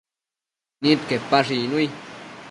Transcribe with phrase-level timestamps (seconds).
[0.81, 1.85] Nidquepash icnui